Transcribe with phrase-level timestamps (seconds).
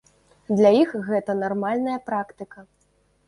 [0.59, 2.65] Для іх гэта нармальная практыка.